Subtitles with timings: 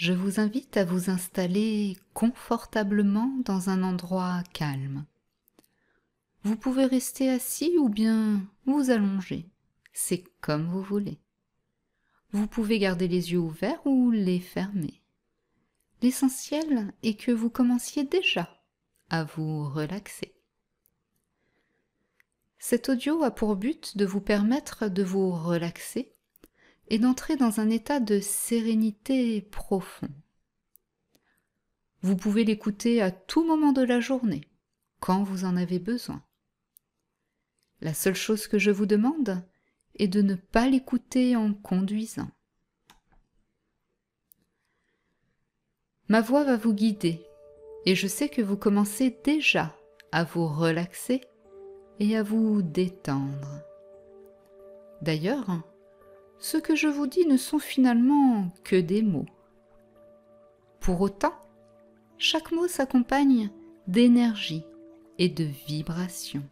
[0.00, 5.04] je vous invite à vous installer confortablement dans un endroit calme.
[6.42, 9.50] Vous pouvez rester assis ou bien vous allonger,
[9.92, 11.18] c'est comme vous voulez.
[12.32, 15.02] Vous pouvez garder les yeux ouverts ou les fermer.
[16.00, 18.48] L'essentiel est que vous commenciez déjà
[19.10, 20.32] à vous relaxer.
[22.58, 26.14] Cet audio a pour but de vous permettre de vous relaxer
[26.90, 30.10] et d'entrer dans un état de sérénité profond.
[32.02, 34.42] Vous pouvez l'écouter à tout moment de la journée,
[34.98, 36.22] quand vous en avez besoin.
[37.80, 39.42] La seule chose que je vous demande
[39.98, 42.30] est de ne pas l'écouter en conduisant.
[46.08, 47.22] Ma voix va vous guider
[47.86, 49.76] et je sais que vous commencez déjà
[50.10, 51.20] à vous relaxer
[52.00, 53.62] et à vous détendre.
[55.02, 55.62] D'ailleurs,
[56.40, 59.26] ce que je vous dis ne sont finalement que des mots.
[60.80, 61.34] Pour autant,
[62.16, 63.50] chaque mot s'accompagne
[63.86, 64.64] d'énergie
[65.18, 66.42] et de vibration.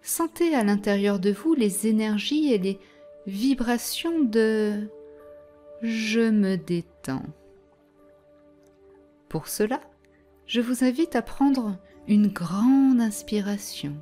[0.00, 2.78] Sentez à l'intérieur de vous les énergies et les
[3.26, 4.88] vibrations de
[5.82, 7.26] je me détends.
[9.28, 9.80] Pour cela,
[10.46, 11.76] je vous invite à prendre
[12.08, 13.94] une grande inspiration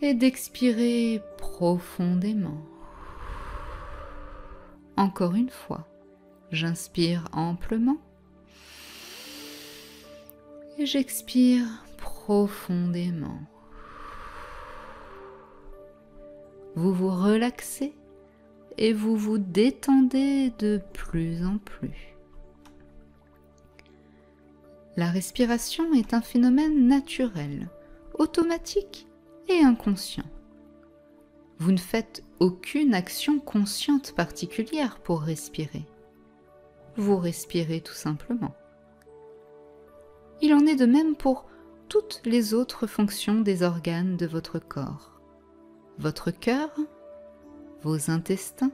[0.00, 1.22] et d'expirer
[1.56, 2.60] profondément.
[4.96, 5.86] Encore une fois,
[6.50, 7.98] j'inspire amplement
[10.78, 11.64] et j'expire
[11.96, 13.38] profondément.
[16.74, 17.94] Vous vous relaxez
[18.76, 22.16] et vous vous détendez de plus en plus.
[24.96, 27.68] La respiration est un phénomène naturel,
[28.18, 29.06] automatique
[29.48, 30.33] et inconscient.
[31.58, 35.86] Vous ne faites aucune action consciente particulière pour respirer.
[36.96, 38.54] Vous respirez tout simplement.
[40.42, 41.46] Il en est de même pour
[41.88, 45.20] toutes les autres fonctions des organes de votre corps.
[45.98, 46.70] Votre cœur,
[47.82, 48.72] vos intestins,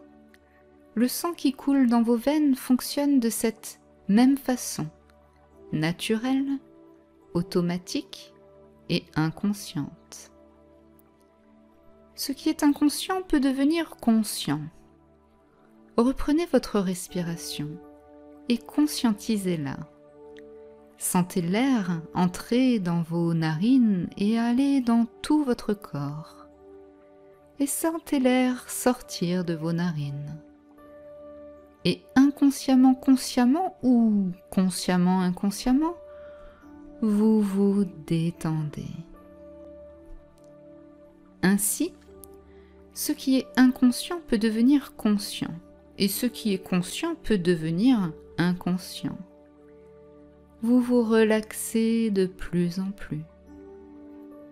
[0.94, 4.86] le sang qui coule dans vos veines fonctionne de cette même façon,
[5.72, 6.58] naturelle,
[7.34, 8.34] automatique
[8.88, 10.32] et inconsciente.
[12.20, 14.60] Ce qui est inconscient peut devenir conscient.
[15.96, 17.70] Reprenez votre respiration
[18.50, 19.78] et conscientisez-la.
[20.98, 26.46] Sentez l'air entrer dans vos narines et aller dans tout votre corps.
[27.58, 30.42] Et sentez l'air sortir de vos narines.
[31.86, 35.94] Et inconsciemment, consciemment ou consciemment, inconsciemment,
[37.00, 38.90] vous vous détendez.
[41.42, 41.94] Ainsi,
[42.92, 45.54] ce qui est inconscient peut devenir conscient,
[45.98, 49.18] et ce qui est conscient peut devenir inconscient.
[50.62, 53.22] Vous vous relaxez de plus en plus.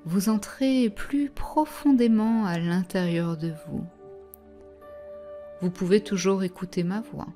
[0.04, 3.84] Vous entrez plus profondément à l'intérieur de vous.
[5.60, 7.28] Vous pouvez toujours écouter ma voix.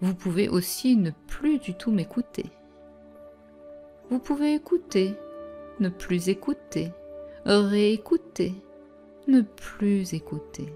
[0.00, 2.50] Vous pouvez aussi ne plus du tout m'écouter.
[4.10, 5.14] Vous pouvez écouter,
[5.80, 6.92] ne plus écouter,
[7.46, 8.54] réécouter,
[9.28, 10.72] ne plus écouter.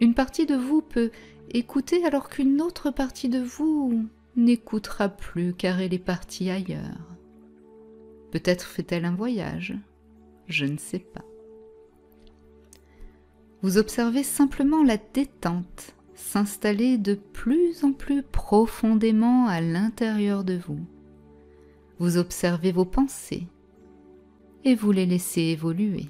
[0.00, 1.10] Une partie de vous peut
[1.50, 4.04] écouter alors qu'une autre partie de vous
[4.36, 7.16] n'écoutera plus car elle est partie ailleurs.
[8.32, 9.74] Peut-être fait-elle un voyage,
[10.48, 11.24] je ne sais pas.
[13.62, 20.80] Vous observez simplement la détente s'installer de plus en plus profondément à l'intérieur de vous.
[21.98, 23.46] Vous observez vos pensées
[24.64, 26.06] et vous les laissez évoluer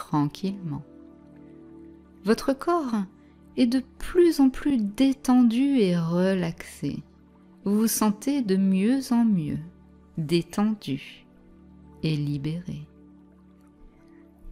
[0.00, 0.82] tranquillement.
[2.24, 3.04] Votre corps
[3.58, 7.02] est de plus en plus détendu et relaxé.
[7.64, 9.58] Vous vous sentez de mieux en mieux
[10.16, 11.26] détendu
[12.02, 12.86] et libéré.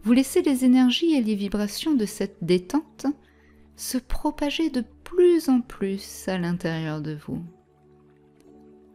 [0.03, 3.07] Vous laissez les énergies et les vibrations de cette détente
[3.75, 7.41] se propager de plus en plus à l'intérieur de vous.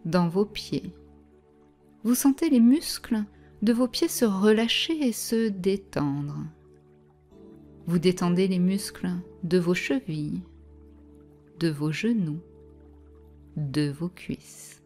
[0.05, 0.95] Dans vos pieds,
[2.05, 3.25] vous sentez les muscles
[3.65, 6.37] de vos pieds se relâcher et se détendre.
[7.87, 9.09] Vous détendez les muscles
[9.43, 10.43] de vos chevilles,
[11.61, 12.43] de vos genoux,
[13.57, 14.83] de vos cuisses.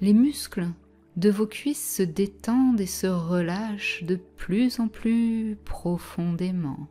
[0.00, 0.68] Les muscles
[1.16, 6.86] de vos cuisses se détendent et se relâchent de plus en plus profondément.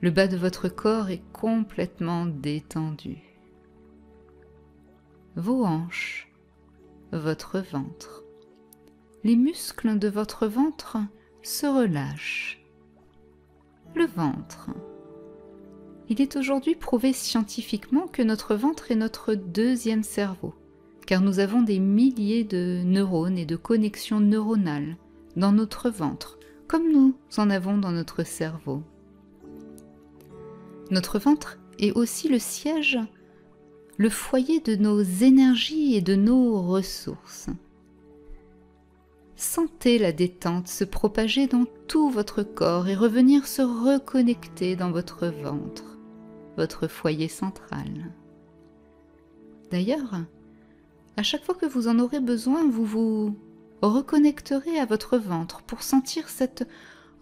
[0.00, 3.18] Le bas de votre corps est complètement détendu.
[5.36, 6.28] Vos hanches,
[7.12, 8.23] votre ventre,
[9.24, 10.98] les muscles de votre ventre
[11.42, 12.62] se relâchent.
[13.94, 14.68] Le ventre,
[16.10, 20.54] Il est aujourd'hui prouvé scientifiquement que notre ventre est notre deuxième cerveau,
[21.06, 24.98] car nous avons des milliers de neurones et de connexions neuronales
[25.36, 26.38] dans notre ventre,
[26.68, 28.82] comme nous en avons dans notre cerveau.
[30.90, 32.98] Notre ventre est aussi le siège,
[33.96, 37.48] le foyer de nos énergies et de nos ressources.
[39.36, 45.26] Sentez la détente se propager dans tout votre corps et revenir se reconnecter dans votre
[45.26, 45.98] ventre,
[46.56, 48.12] votre foyer central.
[49.70, 50.20] D'ailleurs,
[51.16, 53.36] à chaque fois que vous en aurez besoin, vous vous
[53.82, 56.68] reconnecterez à votre ventre pour sentir cette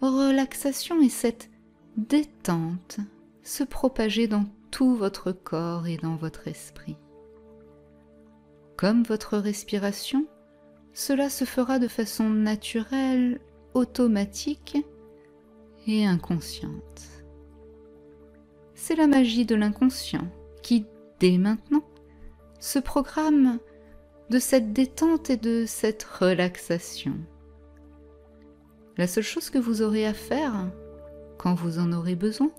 [0.01, 1.49] relaxation et cette
[1.97, 2.97] détente
[3.43, 6.97] se propager dans tout votre corps et dans votre esprit.
[8.77, 10.27] Comme votre respiration,
[10.93, 13.39] cela se fera de façon naturelle,
[13.73, 14.77] automatique
[15.87, 17.01] et inconsciente.
[18.75, 20.27] C'est la magie de l'inconscient
[20.61, 20.85] qui,
[21.19, 21.83] dès maintenant,
[22.59, 23.59] se programme
[24.29, 27.15] de cette détente et de cette relaxation.
[28.97, 30.53] La seule chose que vous aurez à faire,
[31.37, 32.51] quand vous en aurez besoin,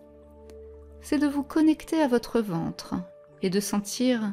[1.01, 2.95] c'est de vous connecter à votre ventre
[3.43, 4.33] et de sentir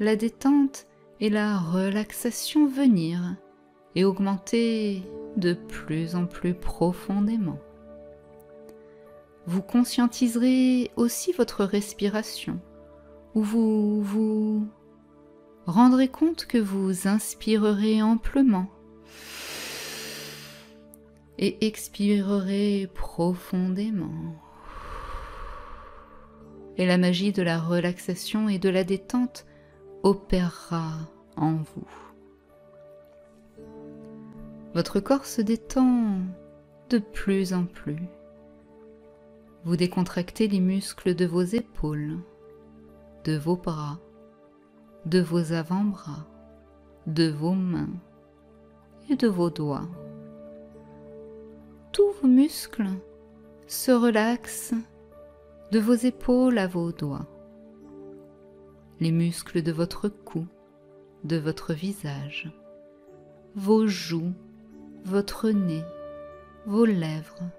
[0.00, 0.86] la détente
[1.20, 3.36] et la relaxation venir
[3.94, 5.02] et augmenter
[5.36, 7.58] de plus en plus profondément.
[9.46, 12.60] Vous conscientiserez aussi votre respiration,
[13.34, 14.68] où vous vous
[15.66, 18.68] rendrez compte que vous inspirerez amplement
[21.38, 24.34] et expirerez profondément
[26.78, 29.44] et la magie de la relaxation et de la détente
[30.02, 30.92] opérera
[31.36, 31.88] en vous.
[34.74, 36.20] Votre corps se détend
[36.90, 38.08] de plus en plus.
[39.64, 42.18] Vous décontractez les muscles de vos épaules,
[43.24, 43.98] de vos bras,
[45.04, 46.26] de vos avant-bras,
[47.06, 47.92] de vos mains
[49.10, 49.88] et de vos doigts.
[51.92, 52.90] Tous vos muscles
[53.66, 54.74] se relaxent
[55.72, 57.26] de vos épaules à vos doigts,
[59.00, 60.46] les muscles de votre cou,
[61.24, 62.50] de votre visage,
[63.54, 64.32] vos joues,
[65.04, 65.84] votre nez,
[66.66, 67.50] vos lèvres,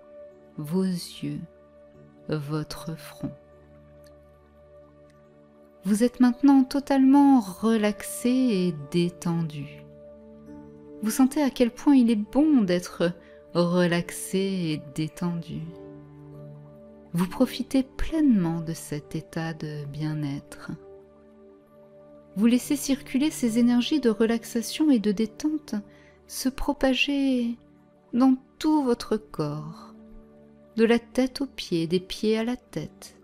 [0.58, 1.42] vos yeux,
[2.28, 3.32] votre front.
[5.86, 9.84] Vous êtes maintenant totalement relaxé et détendu.
[11.02, 13.14] Vous sentez à quel point il est bon d'être
[13.54, 15.62] relaxé et détendu
[17.14, 20.72] vous profitez pleinement de cet état de bien-être.
[22.40, 25.76] Vous laissez circuler ces énergies de relaxation et de détente
[26.26, 27.58] se propager
[28.14, 29.94] dans tout votre corps,
[30.78, 33.18] de la tête aux pieds, des pieds à la tête,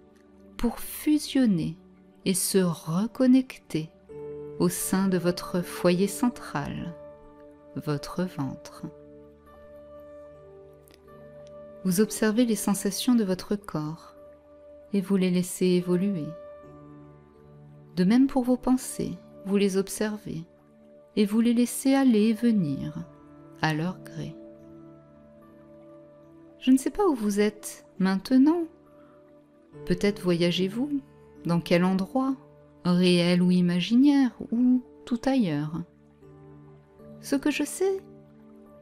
[0.57, 1.77] pour fusionner
[2.25, 3.89] et se reconnecter
[4.59, 6.93] au sein de votre foyer central,
[7.77, 8.83] votre ventre.
[11.85, 14.13] Vous observez les sensations de votre corps
[14.91, 16.27] et vous les laissez évoluer.
[17.95, 20.43] De même pour vos pensées, vous les observez
[21.15, 23.05] et vous les laissez aller et venir
[23.61, 24.35] à leur gré.
[26.59, 28.63] Je ne sais pas où vous êtes maintenant.
[29.85, 30.89] Peut-être voyagez-vous
[31.45, 32.35] Dans quel endroit
[32.83, 35.81] Réel ou imaginaire Ou tout ailleurs
[37.21, 38.01] Ce que je sais,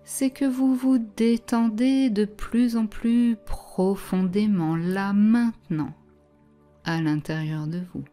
[0.03, 5.93] c'est que vous vous détendez de plus en plus profondément là maintenant,
[6.83, 8.03] à l'intérieur de vous.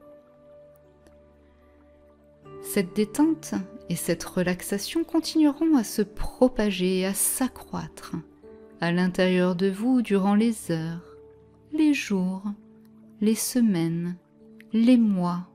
[2.63, 3.55] Cette détente
[3.89, 8.15] et cette relaxation continueront à se propager et à s'accroître
[8.81, 11.17] à l'intérieur de vous durant les heures,
[11.73, 12.43] les jours,
[13.21, 14.17] les semaines,
[14.73, 15.49] les mois,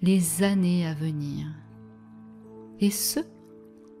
[0.00, 1.46] les années à venir.
[2.80, 3.20] Et ce,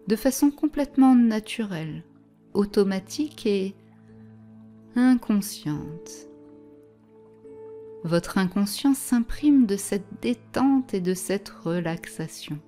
[0.06, 2.04] de façon complètement naturelle,
[2.54, 3.74] automatique et
[4.96, 6.28] inconsciente.
[8.04, 12.58] Votre inconscience s'imprime de cette détente et de cette relaxation.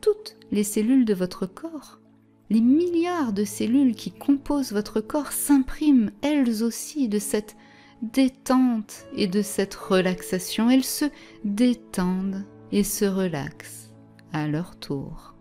[0.00, 2.00] Toutes les cellules de votre corps,
[2.48, 7.54] les milliards de cellules qui composent votre corps s'impriment elles aussi de cette
[8.00, 10.70] détente et de cette relaxation.
[10.70, 11.04] Elles se
[11.44, 13.92] détendent et se relaxent
[14.32, 15.37] à leur tour.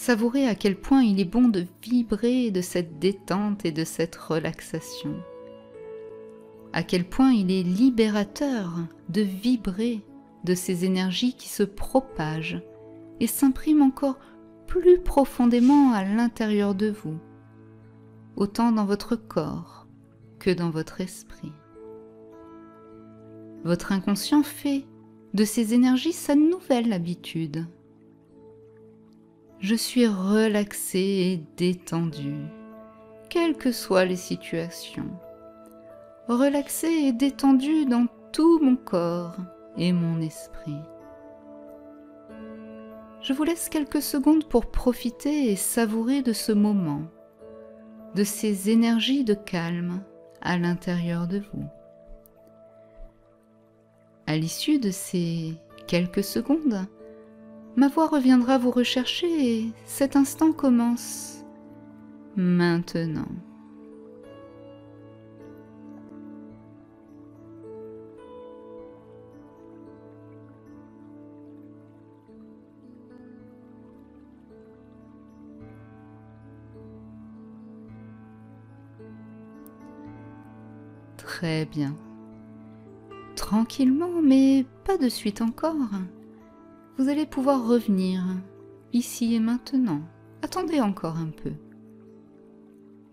[0.00, 4.16] Savourez à quel point il est bon de vibrer de cette détente et de cette
[4.16, 5.14] relaxation.
[6.72, 8.78] À quel point il est libérateur
[9.10, 10.00] de vibrer
[10.44, 12.62] de ces énergies qui se propagent
[13.20, 14.18] et s'impriment encore
[14.66, 17.18] plus profondément à l'intérieur de vous,
[18.36, 19.86] autant dans votre corps
[20.38, 21.52] que dans votre esprit.
[23.64, 24.86] Votre inconscient fait
[25.34, 27.66] de ces énergies sa nouvelle habitude.
[29.60, 32.34] Je suis relaxé et détendu,
[33.28, 35.10] quelles que soient les situations.
[36.28, 39.36] Relaxé et détendu dans tout mon corps
[39.76, 40.80] et mon esprit.
[43.20, 47.02] Je vous laisse quelques secondes pour profiter et savourer de ce moment,
[48.14, 50.02] de ces énergies de calme
[50.40, 51.66] à l'intérieur de vous.
[54.26, 55.52] À l'issue de ces
[55.86, 56.86] quelques secondes,
[57.80, 61.46] ma voix reviendra vous rechercher et cet instant commence
[62.36, 63.24] maintenant.
[81.16, 81.96] Très bien.
[83.36, 85.76] Tranquillement, mais pas de suite encore.
[87.00, 88.22] Vous allez pouvoir revenir,
[88.92, 90.02] ici et maintenant.
[90.42, 91.52] Attendez encore un peu.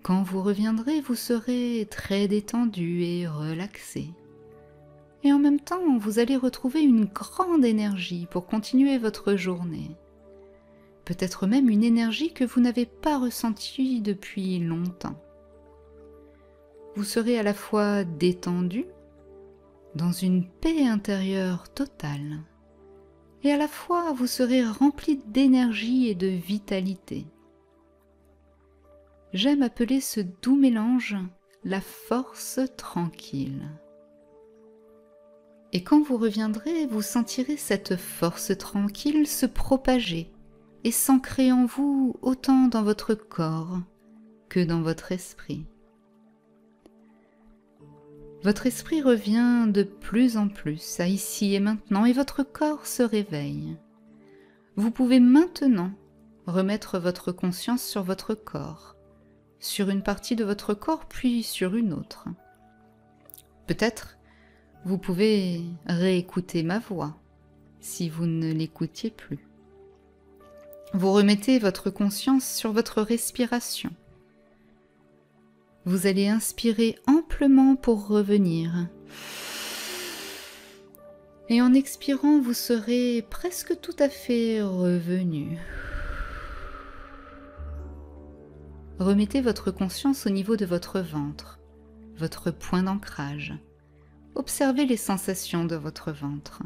[0.03, 4.09] Quand vous reviendrez, vous serez très détendu et relaxé.
[5.23, 9.95] Et en même temps, vous allez retrouver une grande énergie pour continuer votre journée.
[11.05, 15.15] Peut-être même une énergie que vous n'avez pas ressentie depuis longtemps
[16.97, 18.85] vous serez à la fois détendu,
[19.93, 22.39] dans une paix intérieure totale,
[23.43, 27.25] et à la fois vous serez rempli d'énergie et de vitalité.
[29.33, 31.17] J'aime appeler ce doux mélange
[31.63, 33.69] la force tranquille.
[35.73, 40.31] Et quand vous reviendrez, vous sentirez cette force tranquille se propager
[40.83, 43.79] et s'ancrer en vous autant dans votre corps
[44.47, 45.65] que dans votre esprit
[48.43, 53.03] votre esprit revient de plus en plus à ici et maintenant et votre corps se
[53.03, 53.77] réveille.
[54.75, 55.91] Vous pouvez maintenant
[56.45, 58.95] remettre votre conscience sur votre corps,
[59.59, 62.27] sur une partie de votre corps puis sur une autre.
[63.65, 64.17] Peut-être
[64.85, 67.17] vous pouvez réécouter ma voix
[67.79, 69.47] si vous ne l'écoutiez plus.
[70.93, 73.89] Vous remettez votre conscience sur votre respiration
[75.87, 78.89] vous allez inspirer amplement pour revenir.
[81.47, 85.57] Et en expirant, vous serez presque tout à fait revenu.
[88.99, 91.57] Remettez votre conscience au niveau de votre ventre,
[92.17, 93.53] votre point d'ancrage.
[94.35, 96.63] Observez les sensations de votre ventre.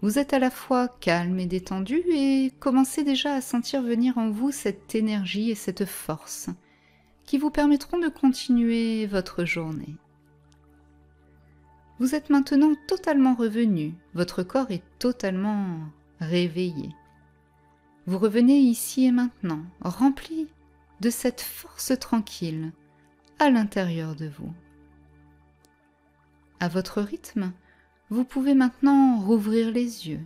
[0.00, 4.30] Vous êtes à la fois calme et détendu et commencez déjà à sentir venir en
[4.30, 6.48] vous cette énergie et cette force
[7.32, 9.96] qui vous permettront de continuer votre journée.
[11.98, 15.78] Vous êtes maintenant totalement revenu, votre corps est totalement
[16.20, 16.90] réveillé.
[18.04, 20.46] Vous revenez ici et maintenant, rempli
[21.00, 22.70] de cette force tranquille
[23.38, 24.52] à l'intérieur de vous.
[26.60, 27.54] À votre rythme,
[28.10, 30.20] vous pouvez maintenant rouvrir les yeux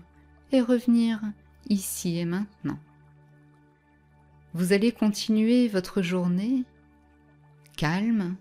[0.50, 1.20] et revenir
[1.68, 2.80] ici et maintenant.
[4.54, 6.64] Vous allez continuer votre journée
[7.76, 8.36] calme,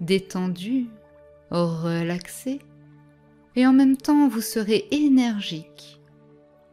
[0.00, 0.88] détendu,
[1.50, 2.60] relaxé,
[3.56, 6.00] et en même temps vous serez énergique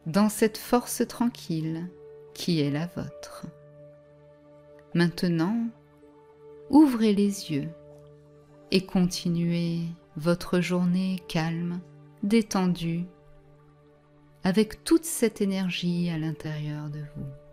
[0.06, 1.88] dans cette force tranquille
[2.34, 3.46] qui est la vôtre.
[4.94, 5.56] Maintenant,
[6.70, 7.68] ouvrez les yeux
[8.70, 9.80] et continuez
[10.16, 11.80] votre journée calme,
[12.22, 13.04] détendue,
[14.44, 17.45] avec toute cette énergie à l'intérieur de vous.